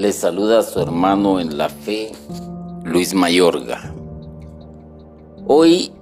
[0.00, 2.12] Le saluda a su hermano en la fe,
[2.84, 3.92] Luis Mayorga.
[5.46, 5.92] Hoy,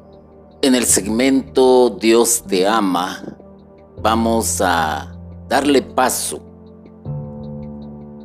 [0.62, 3.20] en el segmento Dios te ama,
[4.00, 5.18] vamos a
[5.48, 6.38] darle paso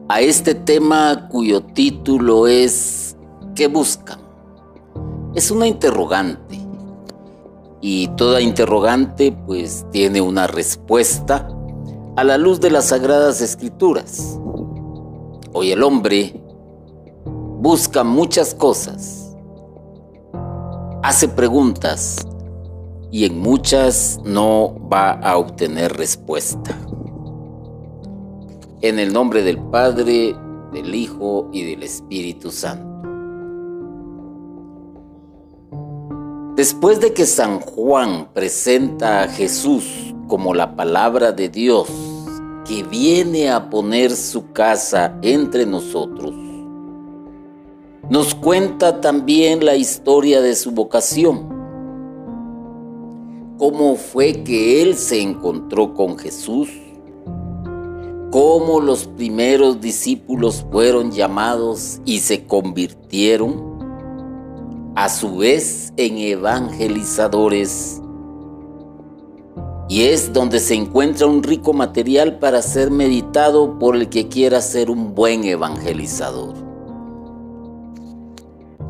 [0.10, 3.18] a este tema cuyo título es
[3.56, 4.20] ¿Qué buscan?
[5.34, 6.60] Es una interrogante
[7.82, 11.50] y toda interrogante pues tiene una respuesta
[12.16, 14.38] a la luz de las sagradas escrituras.
[15.56, 16.34] Hoy el hombre
[17.60, 19.38] busca muchas cosas,
[21.04, 22.28] hace preguntas
[23.12, 26.76] y en muchas no va a obtener respuesta.
[28.82, 30.36] En el nombre del Padre,
[30.72, 32.90] del Hijo y del Espíritu Santo.
[36.56, 42.13] Después de que San Juan presenta a Jesús como la palabra de Dios
[42.66, 46.34] que viene a poner su casa entre nosotros,
[48.10, 51.48] nos cuenta también la historia de su vocación.
[53.58, 56.70] Cómo fue que él se encontró con Jesús.
[58.30, 63.74] Cómo los primeros discípulos fueron llamados y se convirtieron
[64.96, 68.03] a su vez en evangelizadores
[69.94, 74.60] y es donde se encuentra un rico material para ser meditado por el que quiera
[74.60, 76.56] ser un buen evangelizador.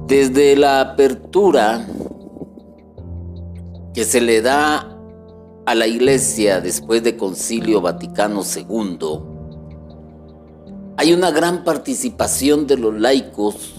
[0.08, 1.86] Desde la apertura
[3.94, 4.98] que se le da
[5.66, 9.20] a la iglesia después de Concilio Vaticano II,
[10.96, 13.74] hay una gran participación de los laicos,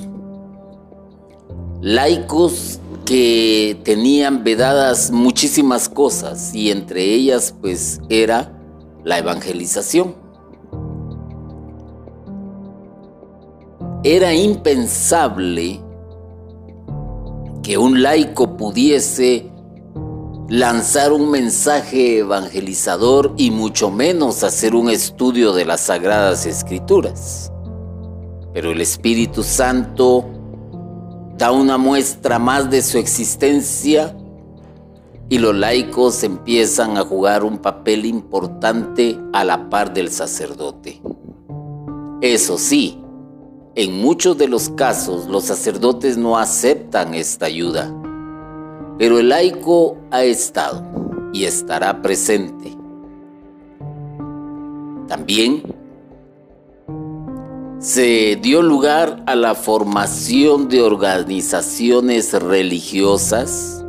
[1.80, 8.59] laicos que tenían vedadas muchísimas cosas y entre ellas pues era
[9.05, 10.17] la evangelización.
[14.03, 15.81] Era impensable
[17.63, 19.51] que un laico pudiese
[20.48, 27.51] lanzar un mensaje evangelizador y mucho menos hacer un estudio de las sagradas escrituras.
[28.53, 30.44] Pero el Espíritu Santo
[31.36, 34.17] da una muestra más de su existencia
[35.28, 41.00] y los laicos empiezan a jugar un papel importante a la par del sacerdote.
[42.20, 42.98] Eso sí,
[43.74, 47.92] en muchos de los casos los sacerdotes no aceptan esta ayuda,
[48.98, 50.84] pero el laico ha estado
[51.33, 52.77] y estará presente.
[55.08, 55.62] También
[57.84, 63.84] se dio lugar a la formación de organizaciones religiosas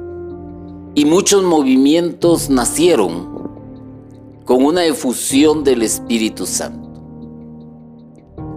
[0.95, 3.29] y muchos movimientos nacieron
[4.43, 6.91] con una efusión del Espíritu Santo.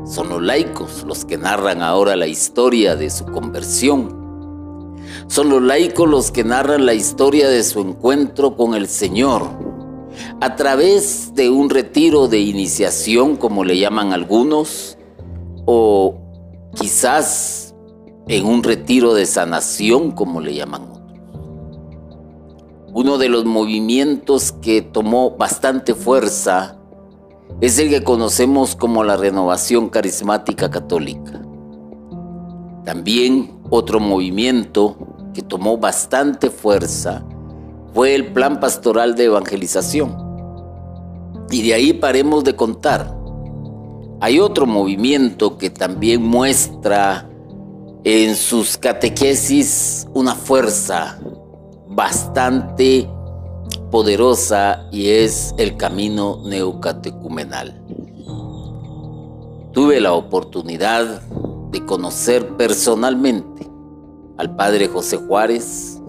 [0.06, 4.96] Son los laicos los que narran ahora la historia de su conversión.
[5.28, 9.44] Son los laicos los que narran la historia de su encuentro con el Señor
[10.40, 14.97] a través de un retiro de iniciación, como le llaman algunos,
[15.70, 16.14] o
[16.76, 17.74] quizás
[18.26, 21.20] en un retiro de sanación, como le llaman otros.
[22.94, 26.78] Uno de los movimientos que tomó bastante fuerza
[27.60, 31.42] es el que conocemos como la renovación carismática católica.
[32.86, 34.96] También otro movimiento
[35.34, 37.26] que tomó bastante fuerza
[37.92, 40.16] fue el plan pastoral de evangelización.
[41.50, 43.17] Y de ahí paremos de contar
[44.20, 47.28] hay otro movimiento que también muestra
[48.04, 51.18] en sus catequesis una fuerza
[51.88, 53.08] bastante
[53.90, 57.80] poderosa y es el camino neocatecumenal.
[59.72, 61.22] Tuve la oportunidad
[61.70, 63.68] de conocer personalmente
[64.36, 66.00] al padre José Juárez,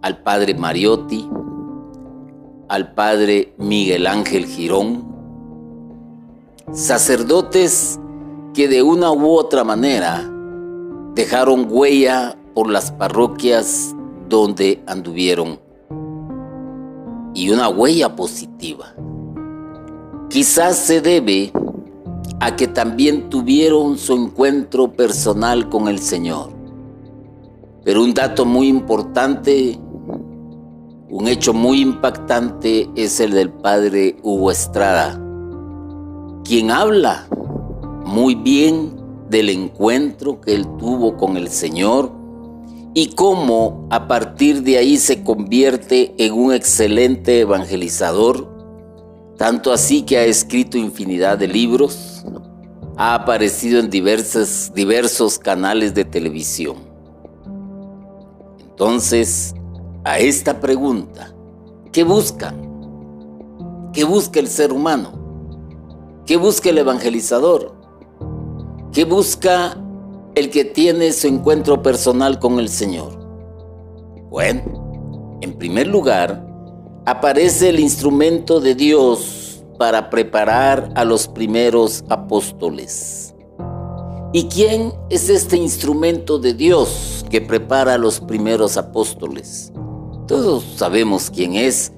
[0.00, 1.28] al padre Mariotti,
[2.68, 5.19] al padre Miguel Ángel Girón,
[6.72, 7.98] sacerdotes
[8.54, 10.30] que de una u otra manera
[11.14, 13.94] dejaron huella por las parroquias
[14.28, 15.60] donde anduvieron
[17.34, 18.94] y una huella positiva.
[20.28, 21.52] Quizás se debe
[22.40, 26.52] a que también tuvieron su encuentro personal con el Señor.
[27.84, 29.78] Pero un dato muy importante,
[31.08, 35.20] un hecho muy impactante es el del padre Hugo Estrada,
[36.50, 37.28] quien habla
[38.04, 38.96] muy bien
[39.28, 42.10] del encuentro que él tuvo con el Señor
[42.92, 48.52] y cómo a partir de ahí se convierte en un excelente evangelizador,
[49.38, 52.24] tanto así que ha escrito infinidad de libros,
[52.96, 56.78] ha aparecido en diversos, diversos canales de televisión.
[58.58, 59.54] Entonces,
[60.02, 61.32] a esta pregunta,
[61.92, 62.52] ¿qué busca?
[63.92, 65.19] ¿Qué busca el ser humano?
[66.30, 67.74] ¿Qué busca el evangelizador?
[68.92, 69.76] ¿Qué busca
[70.36, 73.18] el que tiene su encuentro personal con el Señor?
[74.30, 76.46] Bueno, en primer lugar,
[77.04, 83.34] aparece el instrumento de Dios para preparar a los primeros apóstoles.
[84.32, 89.72] ¿Y quién es este instrumento de Dios que prepara a los primeros apóstoles?
[90.28, 91.90] Todos sabemos quién es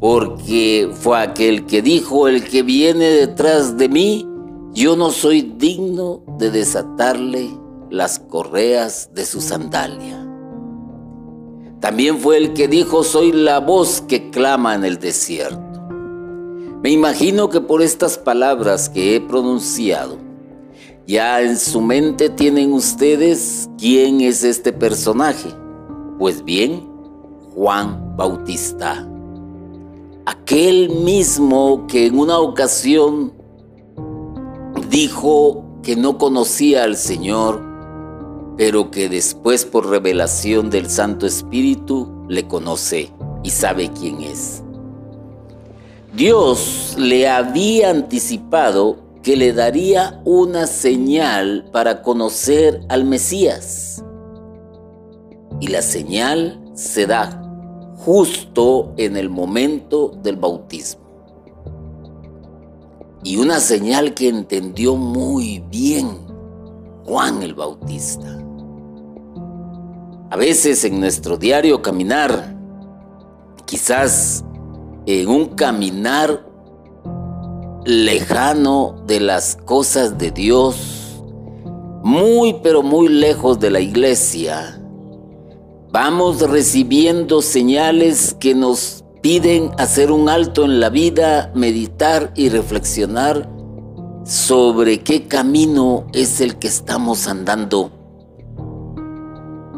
[0.00, 4.26] porque fue aquel que dijo, el que viene detrás de mí,
[4.72, 7.50] yo no soy digno de desatarle
[7.90, 10.26] las correas de su sandalia.
[11.80, 15.60] También fue el que dijo, soy la voz que clama en el desierto.
[16.82, 20.16] Me imagino que por estas palabras que he pronunciado,
[21.06, 25.50] ya en su mente tienen ustedes quién es este personaje.
[26.18, 26.88] Pues bien,
[27.54, 29.06] Juan Bautista
[30.30, 33.32] aquel mismo que en una ocasión
[34.88, 37.60] dijo que no conocía al Señor,
[38.56, 43.10] pero que después por revelación del Santo Espíritu le conoce
[43.42, 44.62] y sabe quién es.
[46.14, 54.04] Dios le había anticipado que le daría una señal para conocer al Mesías.
[55.60, 57.39] Y la señal se da
[58.04, 61.00] justo en el momento del bautismo.
[63.22, 66.08] Y una señal que entendió muy bien
[67.04, 68.38] Juan el Bautista.
[70.30, 72.56] A veces en nuestro diario caminar,
[73.66, 74.44] quizás
[75.04, 76.46] en un caminar
[77.84, 81.22] lejano de las cosas de Dios,
[82.02, 84.79] muy pero muy lejos de la iglesia,
[85.92, 93.50] Vamos recibiendo señales que nos piden hacer un alto en la vida, meditar y reflexionar
[94.24, 97.90] sobre qué camino es el que estamos andando.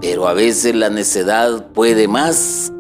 [0.03, 2.71] Pero a veces la necedad puede más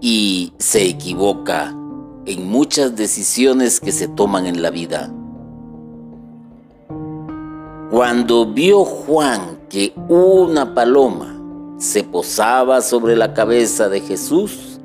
[0.00, 1.76] y se equivoca
[2.24, 5.12] en muchas decisiones que se toman en la vida.
[7.90, 11.39] Cuando vio Juan que una paloma
[11.80, 14.78] se posaba sobre la cabeza de Jesús,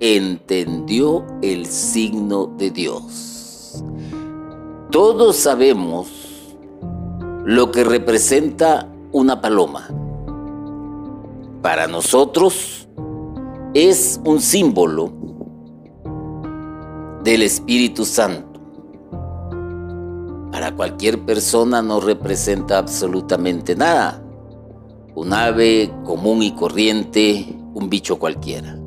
[0.00, 3.84] entendió el signo de Dios.
[4.90, 6.08] Todos sabemos
[7.44, 9.88] lo que representa una paloma.
[11.62, 12.88] Para nosotros
[13.72, 15.12] es un símbolo
[17.22, 18.60] del Espíritu Santo.
[20.50, 24.23] Para cualquier persona no representa absolutamente nada
[25.14, 28.78] un ave común y corriente, un bicho cualquiera.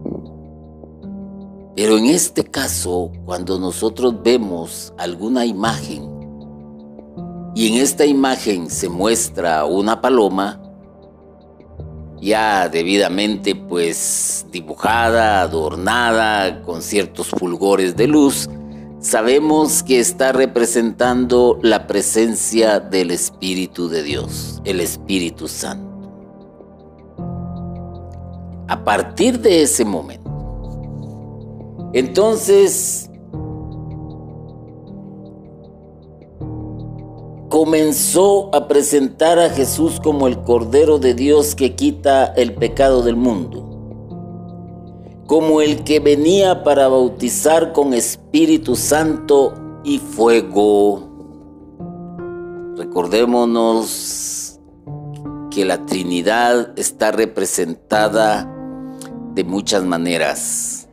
[1.75, 6.17] Pero en este caso, cuando nosotros vemos alguna imagen
[7.55, 10.61] y en esta imagen se muestra una paloma,
[12.19, 18.49] ya debidamente pues dibujada, adornada, con ciertos fulgores de luz,
[18.99, 25.86] sabemos que está representando la presencia del Espíritu de Dios, el Espíritu Santo.
[28.69, 30.29] A partir de ese momento,
[31.93, 33.09] entonces
[37.49, 43.15] comenzó a presentar a Jesús como el Cordero de Dios que quita el pecado del
[43.15, 43.63] mundo,
[45.27, 49.53] como el que venía para bautizar con Espíritu Santo
[49.85, 51.03] y fuego.
[52.75, 54.59] Recordémonos
[55.49, 58.53] que la Trinidad está representada
[59.37, 60.87] de muchas maneras.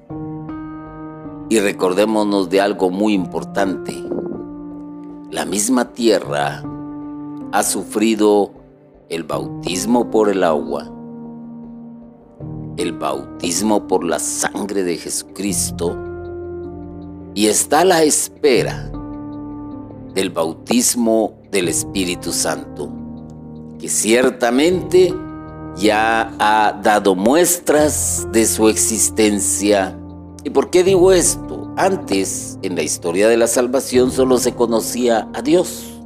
[1.49, 3.95] Y recordémonos de algo muy importante.
[5.31, 6.63] La misma tierra
[7.53, 8.53] ha sufrido
[9.09, 10.93] el bautismo por el agua,
[12.77, 15.97] el bautismo por la sangre de Jesucristo
[17.33, 18.91] y está a la espera
[20.13, 22.93] del bautismo del Espíritu Santo,
[23.79, 25.15] que ciertamente
[25.77, 29.99] ya ha dado muestras de su existencia.
[30.45, 31.73] ¿Y por qué digo esto?
[31.77, 36.01] Antes, en la historia de la salvación, solo se conocía a Dios.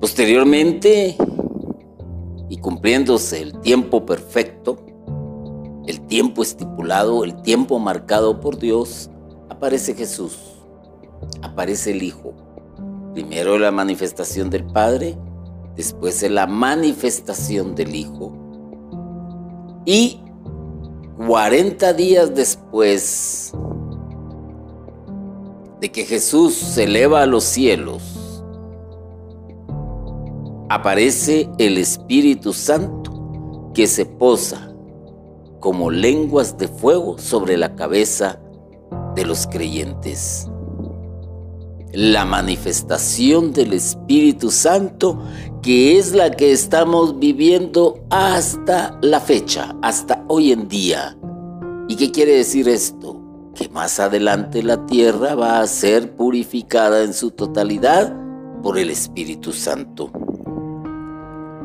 [0.00, 1.16] Posteriormente,
[2.50, 4.78] y cumpliéndose el tiempo perfecto,
[5.86, 9.10] el tiempo estipulado, el tiempo marcado por Dios,
[9.48, 10.36] aparece Jesús,
[11.42, 12.34] aparece el Hijo,
[13.14, 15.16] Primero la manifestación del Padre,
[15.76, 18.32] después la manifestación del Hijo.
[19.84, 20.20] Y
[21.26, 23.52] 40 días después
[25.80, 28.02] de que Jesús se eleva a los cielos,
[30.68, 34.74] aparece el Espíritu Santo que se posa
[35.60, 38.40] como lenguas de fuego sobre la cabeza
[39.14, 40.50] de los creyentes.
[41.94, 45.22] La manifestación del Espíritu Santo
[45.64, 51.16] que es la que estamos viviendo hasta la fecha, hasta hoy en día.
[51.88, 53.18] ¿Y qué quiere decir esto?
[53.54, 58.14] Que más adelante la tierra va a ser purificada en su totalidad
[58.62, 60.10] por el Espíritu Santo.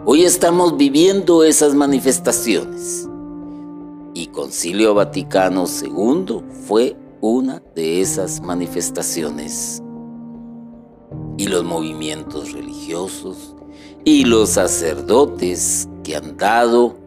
[0.06, 3.10] Hoy estamos viviendo esas manifestaciones
[4.14, 9.84] y Concilio Vaticano II fue una de esas manifestaciones.
[11.40, 13.56] Y los movimientos religiosos
[14.04, 16.98] y los sacerdotes que han dado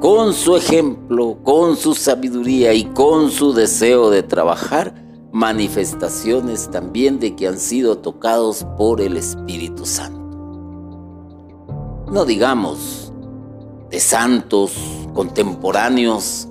[0.00, 4.94] con su ejemplo, con su sabiduría y con su deseo de trabajar,
[5.32, 10.20] manifestaciones también de que han sido tocados por el Espíritu Santo.
[12.08, 13.12] No digamos
[13.90, 14.72] de santos
[15.12, 16.46] contemporáneos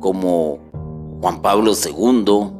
[0.00, 0.58] como
[1.20, 2.59] Juan Pablo II,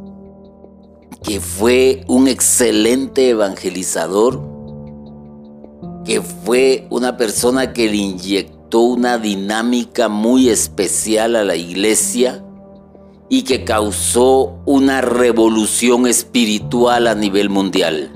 [1.22, 4.40] que fue un excelente evangelizador,
[6.04, 12.42] que fue una persona que le inyectó una dinámica muy especial a la iglesia
[13.28, 18.12] y que causó una revolución espiritual a nivel mundial.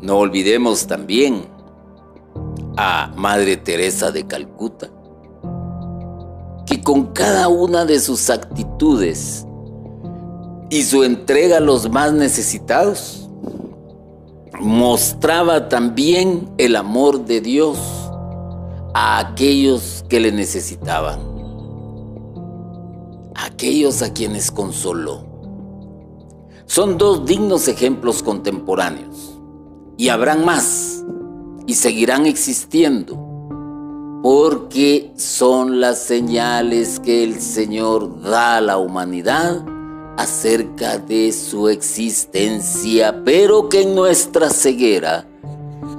[0.00, 1.44] No olvidemos también
[2.76, 4.88] a Madre Teresa de Calcuta,
[6.64, 9.46] que con cada una de sus actitudes
[10.70, 13.28] y su entrega a los más necesitados,
[14.60, 17.78] mostraba también el amor de Dios
[18.94, 21.18] a aquellos que le necesitaban,
[23.34, 25.26] a aquellos a quienes consoló.
[26.66, 29.40] Son dos dignos ejemplos contemporáneos
[29.96, 31.04] y habrán más
[31.66, 33.26] y seguirán existiendo
[34.22, 39.64] porque son las señales que el Señor da a la humanidad
[40.16, 45.26] acerca de su existencia, pero que en nuestra ceguera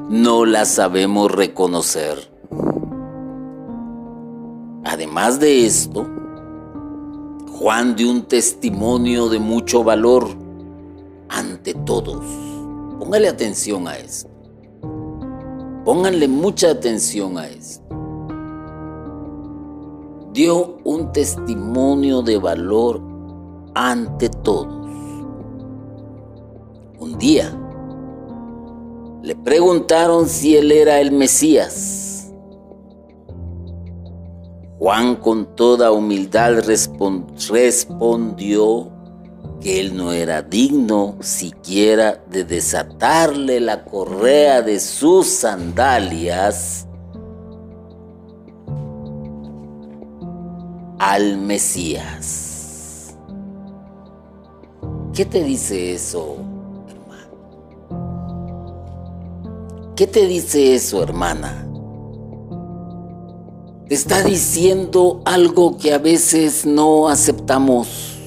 [0.10, 2.32] no la sabemos reconocer.
[4.84, 6.08] Además de esto,
[7.54, 10.28] Juan dio un testimonio de mucho valor
[11.30, 12.24] ante todos.
[13.00, 14.30] Póngale atención a esto.
[15.86, 17.84] Pónganle mucha atención a esto.
[20.34, 23.11] Dio un testimonio de valor
[23.74, 24.82] ante todos.
[27.00, 27.52] Un día
[29.24, 32.32] le preguntaron si él era el Mesías.
[34.80, 37.32] Juan con toda humildad respondió
[39.60, 46.88] que él no era digno siquiera de desatarle la correa de sus sandalias
[50.98, 52.51] al Mesías.
[55.14, 56.38] ¿Qué te dice eso,
[56.88, 57.36] hermano?
[59.98, 61.68] ¿Qué te dice eso, hermana?
[63.90, 68.18] Te está diciendo algo que a veces no aceptamos.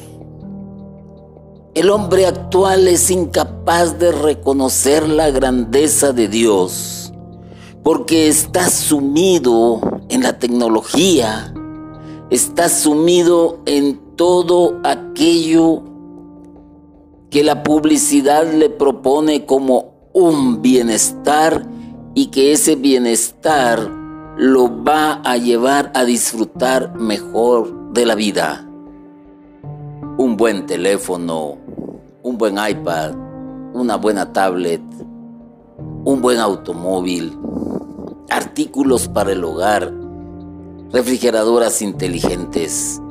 [1.73, 7.15] El hombre actual es incapaz de reconocer la grandeza de Dios
[7.83, 11.55] porque está sumido en la tecnología,
[12.31, 15.94] está sumido en todo aquello
[17.35, 21.67] que la publicidad le propone como un bienestar
[22.15, 23.91] y que ese bienestar
[24.37, 28.65] lo va a llevar a disfrutar mejor de la vida.
[30.17, 31.59] Un buen teléfono,
[32.23, 33.17] un buen iPad,
[33.73, 34.83] una buena tablet,
[36.05, 37.37] un buen automóvil,
[38.31, 39.93] artículos para el hogar,
[40.93, 43.03] refrigeradoras inteligentes,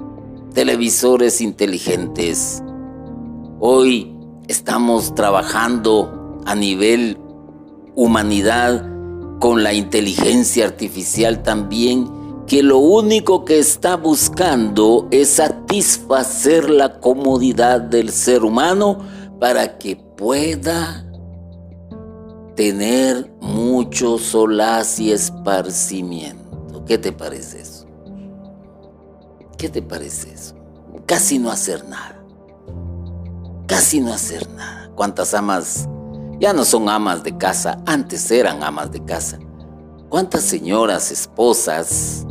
[0.54, 2.64] televisores inteligentes.
[3.60, 4.13] Hoy
[4.48, 7.18] estamos trabajando a nivel
[7.96, 8.90] humanidad
[9.40, 12.10] con la inteligencia artificial también,
[12.48, 19.00] que lo único que está buscando es satisfacer la comodidad del ser humano
[19.40, 21.06] para que pueda
[22.56, 26.84] tener mucho solaz y esparcimiento.
[26.86, 27.86] ¿Qué te parece eso?
[29.58, 30.56] ¿Qué te parece eso?
[31.06, 32.23] Casi no hacer nada
[33.74, 34.90] casi no hacer nada.
[34.96, 35.88] ¿Cuántas amas
[36.40, 39.40] Ya no son amas de casa, antes eran amas de casa.
[40.10, 42.26] ¿Cuántas señoras, esposas,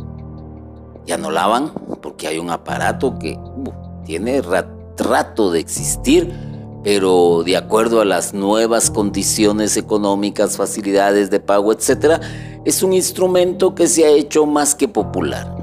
[1.05, 1.73] ya no lavan?
[2.01, 6.33] Porque hay un aparato que uh, tiene rato de existir,
[6.83, 12.21] pero de acuerdo a las nuevas condiciones económicas, facilidades de pago, etc.,
[12.65, 15.53] es un instrumento que se ha hecho más que popular.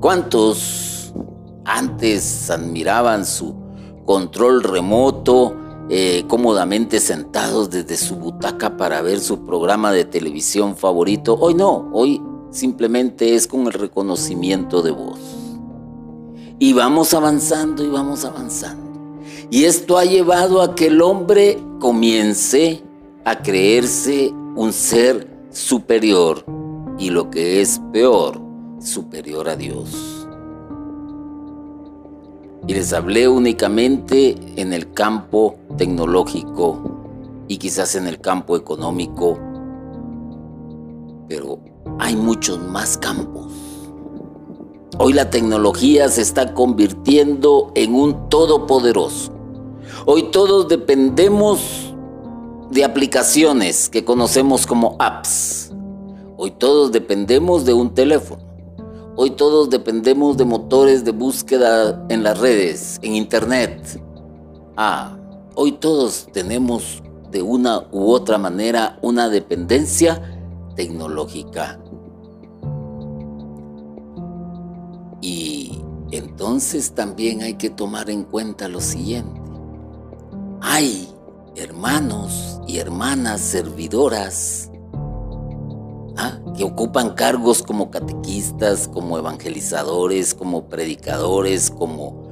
[0.00, 0.93] ¿Cuántos
[1.64, 3.54] antes admiraban su
[4.04, 5.56] control remoto,
[5.88, 11.36] eh, cómodamente sentados desde su butaca para ver su programa de televisión favorito?
[11.38, 15.20] Hoy no, hoy simplemente es con el reconocimiento de voz.
[16.58, 18.84] Y vamos avanzando y vamos avanzando.
[19.50, 22.82] Y esto ha llevado a que el hombre comience
[23.24, 26.44] a creerse un ser superior
[26.98, 28.40] y lo que es peor,
[28.80, 30.13] superior a Dios.
[32.66, 39.38] Y les hablé únicamente en el campo tecnológico y quizás en el campo económico,
[41.28, 41.58] pero
[41.98, 43.52] hay muchos más campos.
[44.98, 49.32] Hoy la tecnología se está convirtiendo en un todopoderoso.
[50.06, 51.94] Hoy todos dependemos
[52.70, 55.72] de aplicaciones que conocemos como apps.
[56.36, 58.43] Hoy todos dependemos de un teléfono.
[59.16, 64.02] Hoy todos dependemos de motores de búsqueda en las redes, en internet.
[64.76, 65.16] Ah,
[65.54, 70.20] hoy todos tenemos de una u otra manera una dependencia
[70.74, 71.78] tecnológica.
[75.20, 75.80] Y
[76.10, 79.40] entonces también hay que tomar en cuenta lo siguiente.
[80.60, 81.08] Hay
[81.54, 84.72] hermanos y hermanas servidoras
[86.16, 86.38] ¿ah?
[86.56, 92.22] que ocupan cargos como catequistas, como evangelizadores, como predicadores, como,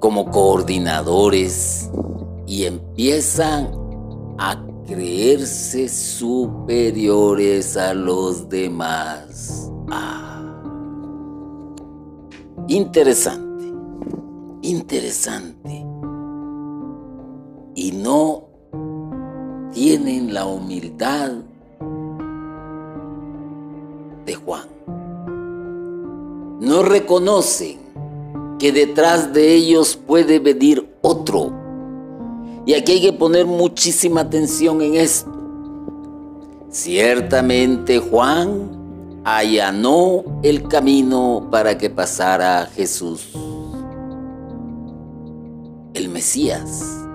[0.00, 1.90] como coordinadores
[2.46, 3.70] y empiezan
[4.38, 9.70] a creerse superiores a los demás.
[9.90, 10.42] Ah.
[12.68, 13.72] Interesante,
[14.62, 15.86] interesante.
[17.76, 18.48] Y no
[19.72, 21.32] tienen la humildad
[26.74, 27.78] No reconocen
[28.58, 31.52] que detrás de ellos puede venir otro.
[32.66, 35.30] Y aquí hay que poner muchísima atención en esto.
[36.70, 43.28] Ciertamente Juan allanó el camino para que pasara Jesús,
[45.94, 47.06] el Mesías.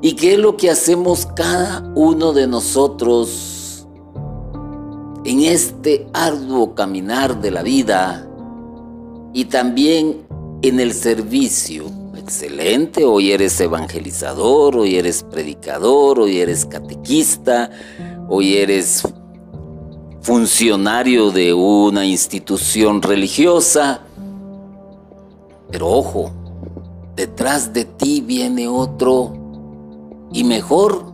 [0.00, 3.51] ¿Y qué es lo que hacemos cada uno de nosotros?
[5.24, 8.26] En este arduo caminar de la vida
[9.32, 10.26] y también
[10.62, 11.84] en el servicio.
[12.16, 17.70] Excelente, hoy eres evangelizador, hoy eres predicador, hoy eres catequista,
[18.28, 19.02] hoy eres
[20.20, 24.02] funcionario de una institución religiosa.
[25.70, 26.30] Pero ojo,
[27.16, 29.32] detrás de ti viene otro
[30.32, 31.12] y mejor.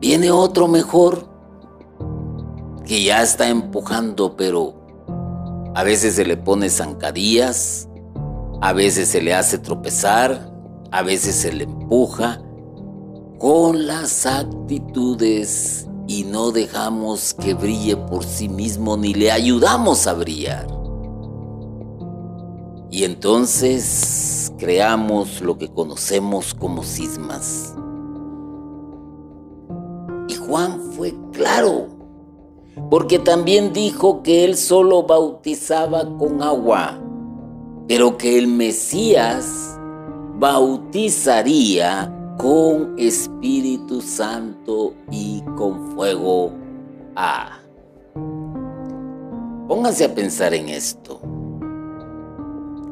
[0.00, 1.29] Viene otro mejor
[2.90, 4.74] que ya está empujando, pero
[5.76, 7.88] a veces se le pone zancadillas,
[8.60, 10.52] a veces se le hace tropezar,
[10.90, 12.42] a veces se le empuja
[13.38, 20.14] con las actitudes y no dejamos que brille por sí mismo ni le ayudamos a
[20.14, 20.66] brillar.
[22.90, 27.72] Y entonces creamos lo que conocemos como cismas.
[30.26, 31.99] Y Juan fue claro
[32.88, 36.98] porque también dijo que él solo bautizaba con agua,
[37.86, 39.78] pero que el Mesías
[40.38, 46.52] bautizaría con Espíritu Santo y con fuego.
[47.14, 47.58] Ah,
[49.68, 51.20] pónganse a pensar en esto.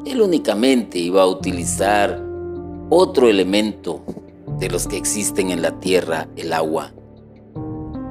[0.05, 2.23] Él únicamente iba a utilizar
[2.89, 4.01] otro elemento
[4.59, 6.91] de los que existen en la tierra, el agua.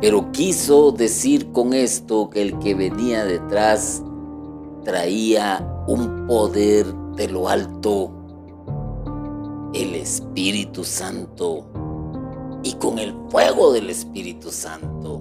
[0.01, 4.03] Pero quiso decir con esto que el que venía detrás
[4.85, 8.13] traía un poder de lo alto,
[9.75, 11.67] el Espíritu Santo,
[12.63, 15.21] y con el fuego del Espíritu Santo,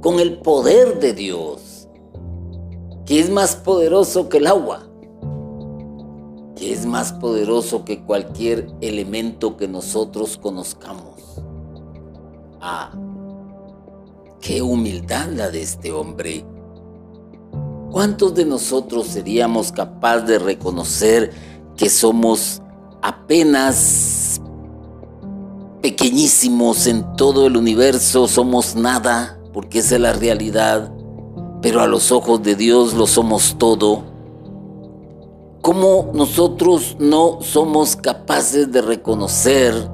[0.00, 1.88] con el poder de Dios,
[3.04, 4.86] que es más poderoso que el agua,
[6.54, 11.42] que es más poderoso que cualquier elemento que nosotros conozcamos.
[12.60, 12.92] Ah,
[14.42, 16.44] Qué humildad la de este hombre.
[17.92, 21.30] ¿Cuántos de nosotros seríamos capaces de reconocer
[21.76, 22.60] que somos
[23.02, 24.40] apenas
[25.80, 30.92] pequeñísimos en todo el universo, somos nada, porque esa es la realidad,
[31.60, 34.02] pero a los ojos de Dios lo somos todo.
[35.60, 39.88] ¿Cómo nosotros no somos capaces de reconocer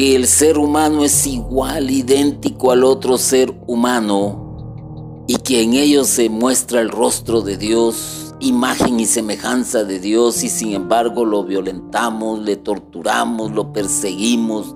[0.00, 6.06] que el ser humano es igual, idéntico al otro ser humano y que en ellos
[6.06, 11.44] se muestra el rostro de Dios, imagen y semejanza de Dios y sin embargo lo
[11.44, 14.74] violentamos, le torturamos, lo perseguimos,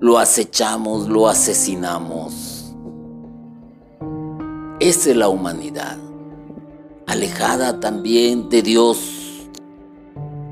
[0.00, 2.74] lo acechamos, lo asesinamos.
[4.80, 5.98] Esa es la humanidad,
[7.06, 9.21] alejada también de Dios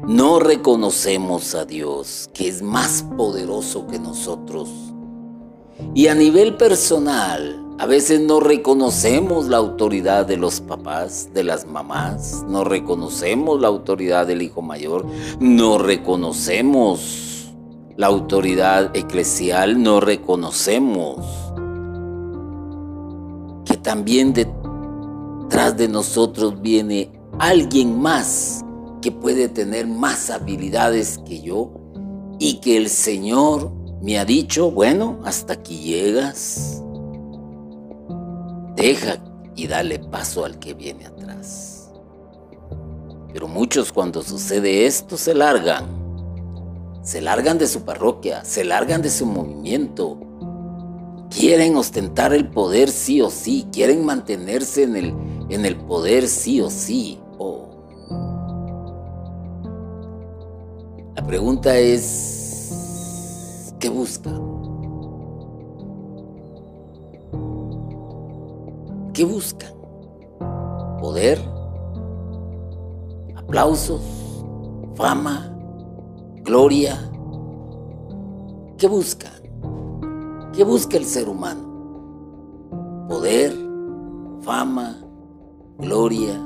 [0.07, 4.69] no reconocemos a Dios, que es más poderoso que nosotros.
[5.95, 11.67] Y a nivel personal, a veces no reconocemos la autoridad de los papás, de las
[11.67, 15.07] mamás, no reconocemos la autoridad del hijo mayor,
[15.39, 17.53] no reconocemos
[17.97, 21.19] la autoridad eclesial, no reconocemos
[23.65, 28.65] que también detrás de nosotros viene alguien más
[29.01, 31.73] que puede tener más habilidades que yo
[32.39, 36.83] y que el Señor me ha dicho, bueno, hasta aquí llegas.
[38.77, 39.23] Deja
[39.55, 41.91] y dale paso al que viene atrás.
[43.33, 46.01] Pero muchos cuando sucede esto se largan.
[47.03, 50.19] Se largan de su parroquia, se largan de su movimiento.
[51.31, 55.15] Quieren ostentar el poder sí o sí, quieren mantenerse en el,
[55.49, 57.20] en el poder sí o sí.
[61.21, 64.31] La pregunta es, ¿qué busca?
[69.13, 69.67] ¿Qué busca?
[70.99, 71.39] ¿Poder?
[73.37, 74.01] ¿Aplausos?
[74.95, 75.55] ¿Fama?
[76.43, 76.99] ¿Gloria?
[78.79, 79.31] ¿Qué busca?
[80.55, 83.07] ¿Qué busca el ser humano?
[83.11, 83.55] ¿Poder?
[84.41, 84.97] ¿Fama?
[85.77, 86.41] ¿Gloria?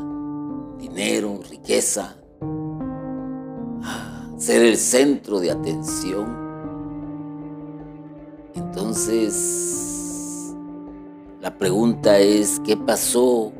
[0.78, 1.38] ¿Dinero?
[1.48, 2.23] ¿Riqueza?
[4.44, 6.26] Ser el centro de atención.
[8.54, 10.54] Entonces,
[11.40, 13.52] la pregunta es, ¿qué pasó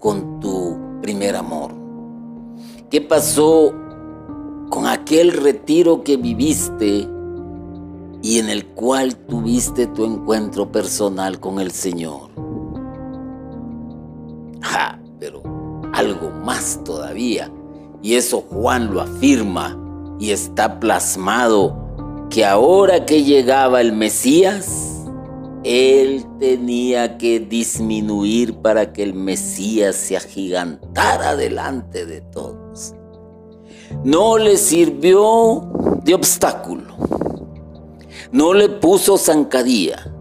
[0.00, 1.70] con tu primer amor?
[2.90, 3.72] ¿Qué pasó
[4.68, 7.08] con aquel retiro que viviste
[8.20, 12.30] y en el cual tuviste tu encuentro personal con el Señor?
[14.60, 15.40] Ja, pero
[15.92, 17.48] algo más todavía
[18.02, 19.78] y eso Juan lo afirma
[20.20, 25.04] y está plasmado que ahora que llegaba el Mesías,
[25.64, 32.94] él tenía que disminuir para que el Mesías se agigantara delante de todos.
[34.04, 35.70] No le sirvió
[36.04, 36.94] de obstáculo,
[38.30, 40.12] no le puso zancadilla,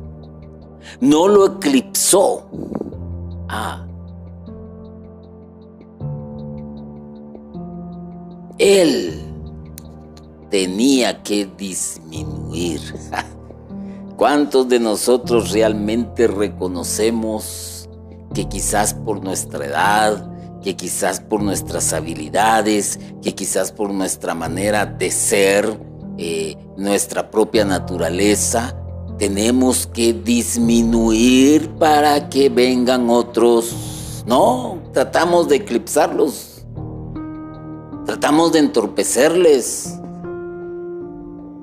[1.01, 2.49] no lo eclipsó.
[3.49, 3.86] Ah,
[8.57, 9.21] Él
[10.49, 12.81] tenía que disminuir.
[14.17, 17.87] ¿Cuántos de nosotros realmente reconocemos
[18.33, 20.31] que quizás por nuestra edad,
[20.63, 25.79] que quizás por nuestras habilidades, que quizás por nuestra manera de ser,
[26.17, 28.75] eh, nuestra propia naturaleza,
[29.19, 34.23] tenemos que disminuir para que vengan otros?
[34.25, 36.56] No, tratamos de eclipsarlos
[38.07, 39.99] Tratamos de entorpecerles.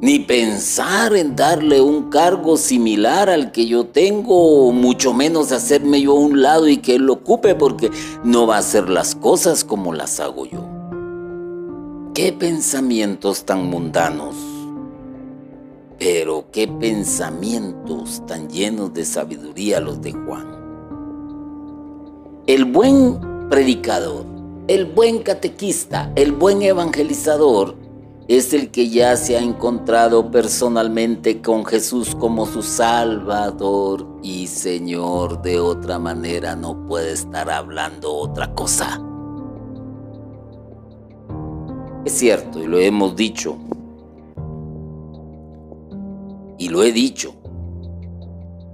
[0.02, 6.12] Ni pensar en darle un cargo similar al que yo tengo, mucho menos hacerme yo
[6.12, 7.90] a un lado y que él lo ocupe, porque
[8.24, 10.62] no va a hacer las cosas como las hago yo.
[12.12, 14.34] Qué pensamientos tan mundanos,
[15.98, 20.46] pero qué pensamientos tan llenos de sabiduría los de Juan.
[22.46, 24.33] El buen predicador
[24.66, 27.76] el buen catequista, el buen evangelizador,
[28.28, 35.42] es el que ya se ha encontrado personalmente con Jesús como su Salvador y Señor.
[35.42, 39.02] De otra manera no puede estar hablando otra cosa.
[42.06, 43.56] Es cierto, y lo hemos dicho,
[46.58, 47.34] y lo he dicho,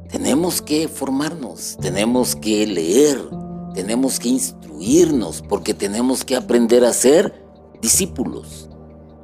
[0.08, 3.18] tenemos que formarnos, tenemos que leer,
[3.74, 7.44] tenemos que instruirnos porque tenemos que aprender a ser
[7.80, 8.68] discípulos.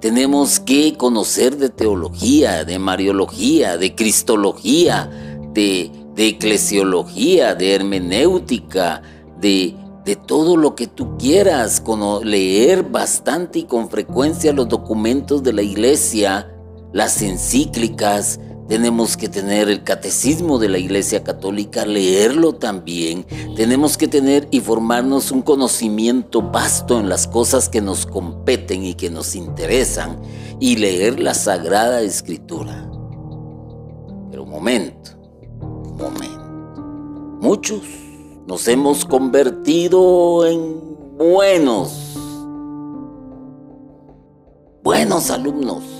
[0.01, 5.11] Tenemos que conocer de teología, de mariología, de cristología,
[5.53, 9.03] de, eclesiología, de hermenéutica,
[9.41, 11.83] de, de todo lo que tú quieras,
[12.23, 16.53] leer bastante y con frecuencia los documentos de la iglesia,
[16.93, 23.25] las encíclicas, tenemos que tener el catecismo de la Iglesia Católica, leerlo también.
[23.55, 28.95] Tenemos que tener y formarnos un conocimiento vasto en las cosas que nos competen y
[28.95, 30.19] que nos interesan
[30.59, 32.91] y leer la Sagrada Escritura.
[34.31, 35.13] Pero un momento,
[35.61, 37.37] un momento.
[37.41, 37.83] Muchos
[38.49, 42.17] nos hemos convertido en buenos,
[44.83, 45.96] buenos alumnos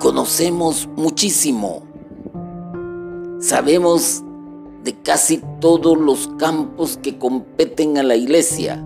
[0.00, 1.82] conocemos muchísimo.
[3.38, 4.24] Sabemos
[4.82, 8.84] de casi todos los campos que competen a la iglesia.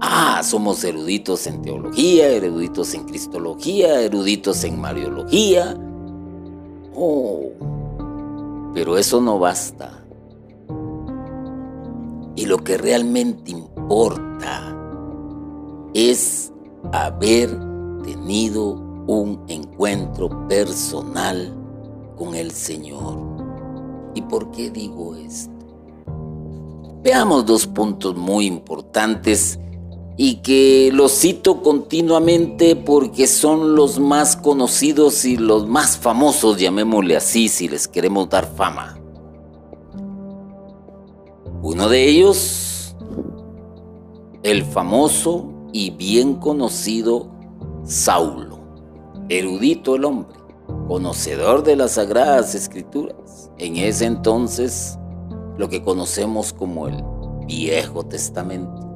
[0.00, 5.76] Ah, somos eruditos en teología, eruditos en cristología, eruditos en mariología.
[6.94, 7.50] Oh,
[8.74, 10.04] pero eso no basta.
[12.36, 14.76] Y lo que realmente importa
[15.94, 16.52] es
[16.92, 17.50] haber
[18.04, 21.54] tenido un encuentro personal
[22.16, 23.18] con el Señor.
[24.14, 25.50] ¿Y por qué digo esto?
[27.02, 29.58] Veamos dos puntos muy importantes
[30.18, 37.16] y que los cito continuamente porque son los más conocidos y los más famosos, llamémosle
[37.16, 38.98] así, si les queremos dar fama.
[41.62, 42.94] Uno de ellos,
[44.42, 47.30] el famoso y bien conocido
[47.84, 48.47] Saulo
[49.28, 50.38] erudito el hombre,
[50.86, 53.50] conocedor de las sagradas escrituras.
[53.58, 54.98] En ese entonces,
[55.56, 57.02] lo que conocemos como el
[57.46, 58.86] Viejo Testamento.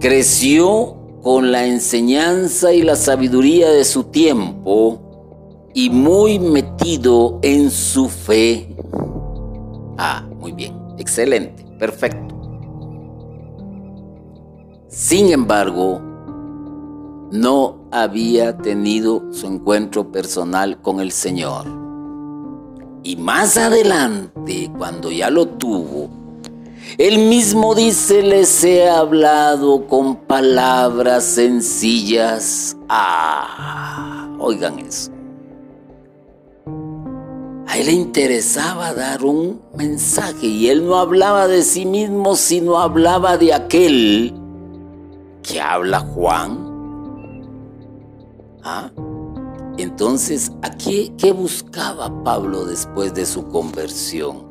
[0.00, 5.00] Creció con la enseñanza y la sabiduría de su tiempo
[5.74, 8.74] y muy metido en su fe.
[9.98, 12.34] Ah, muy bien, excelente, perfecto.
[14.88, 16.00] Sin embargo,
[17.30, 21.66] no había tenido su encuentro personal con el Señor.
[23.02, 26.10] Y más adelante, cuando ya lo tuvo,
[26.98, 32.76] él mismo dice, les he hablado con palabras sencillas.
[32.88, 35.10] Ah, oigan eso.
[37.66, 42.78] A él le interesaba dar un mensaje y él no hablaba de sí mismo, sino
[42.78, 44.34] hablaba de aquel
[45.42, 46.69] que habla Juan
[48.62, 48.90] ¿Ah?
[49.78, 54.46] Entonces, ¿a qué, qué buscaba Pablo después de su conversión?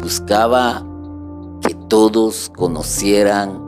[0.00, 0.84] Buscaba
[1.60, 3.62] que todos conocieran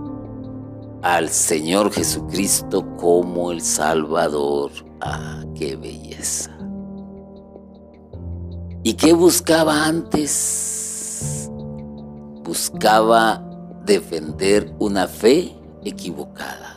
[1.03, 4.71] al Señor Jesucristo como el Salvador.
[5.01, 6.57] ¡Ah, qué belleza!
[8.83, 11.51] ¿Y qué buscaba antes?
[12.43, 13.45] Buscaba
[13.85, 16.70] defender una fe equivocada.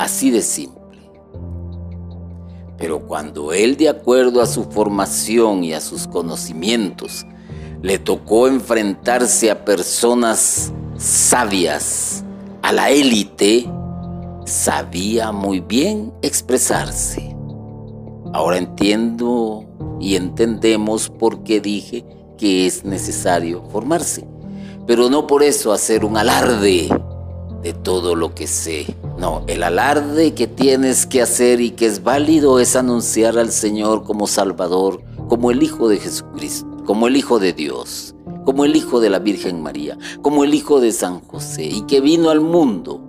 [0.00, 0.98] Así de simple.
[2.78, 7.26] Pero cuando él, de acuerdo a su formación y a sus conocimientos,
[7.82, 12.24] le tocó enfrentarse a personas sabias,
[12.62, 13.70] a la élite,
[14.46, 17.36] sabía muy bien expresarse.
[18.32, 19.66] Ahora entiendo
[20.00, 22.06] y entendemos por qué dije
[22.38, 24.26] que es necesario formarse,
[24.86, 26.88] pero no por eso hacer un alarde
[27.62, 28.86] de todo lo que sé.
[29.18, 34.04] No, el alarde que tienes que hacer y que es válido es anunciar al Señor
[34.04, 39.00] como Salvador, como el Hijo de Jesucristo, como el Hijo de Dios, como el Hijo
[39.00, 43.06] de la Virgen María, como el Hijo de San José y que vino al mundo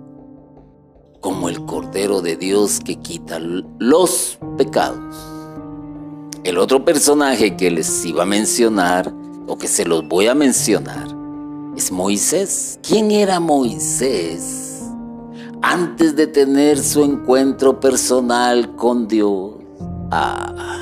[1.22, 5.16] como el Cordero de Dios que quita los pecados.
[6.42, 9.14] El otro personaje que les iba a mencionar,
[9.46, 11.21] o que se los voy a mencionar,
[11.76, 12.78] es Moisés.
[12.86, 14.82] ¿Quién era Moisés
[15.62, 19.54] antes de tener su encuentro personal con Dios?
[20.10, 20.81] Ah,